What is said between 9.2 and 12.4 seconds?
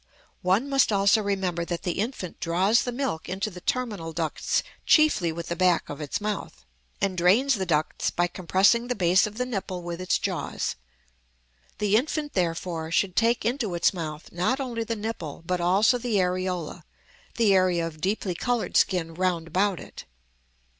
of the nipple with its jaws; the infant